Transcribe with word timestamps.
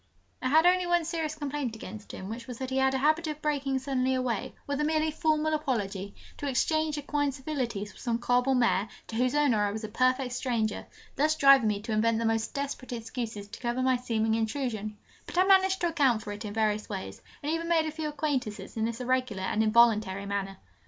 I 0.41 0.49
had 0.49 0.65
only 0.65 0.87
one 0.87 1.05
serious 1.05 1.35
complaint 1.35 1.75
against 1.75 2.11
him, 2.11 2.27
which 2.27 2.47
was 2.47 2.57
that 2.57 2.71
he 2.71 2.77
had 2.77 2.95
a 2.95 2.97
habit 2.97 3.27
of 3.27 3.39
breaking 3.39 3.77
suddenly 3.77 4.15
away, 4.15 4.55
with 4.65 4.81
a 4.81 4.83
merely 4.83 5.11
formal 5.11 5.53
apology, 5.53 6.15
to 6.37 6.47
exchange 6.49 6.97
equine 6.97 7.31
civilities 7.31 7.93
with 7.93 8.01
some 8.01 8.17
cob 8.17 8.47
or 8.47 8.55
mare, 8.55 8.87
to 9.09 9.15
whose 9.15 9.35
owner 9.35 9.63
I 9.63 9.71
was 9.71 9.83
a 9.83 9.87
perfect 9.87 10.31
stranger, 10.33 10.87
thus 11.17 11.35
driving 11.35 11.67
me 11.67 11.81
to 11.83 11.91
invent 11.91 12.17
the 12.17 12.25
most 12.25 12.55
desperate 12.55 12.93
excuses 12.93 13.47
to 13.49 13.59
cover 13.59 13.83
my 13.83 13.95
seeming 13.97 14.33
intrusion: 14.33 14.97
but 15.27 15.37
I 15.37 15.43
managed 15.45 15.81
to 15.81 15.89
account 15.89 16.23
for 16.23 16.31
it 16.31 16.45
in 16.45 16.53
various 16.55 16.89
ways, 16.89 17.21
and 17.43 17.51
even 17.51 17.69
made 17.69 17.85
a 17.85 17.91
few 17.91 18.07
acquaintances 18.09 18.75
in 18.75 18.85
this 18.85 19.01
irregular 19.01 19.43
and 19.43 19.61
involuntary 19.61 20.25
manner. 20.25 20.57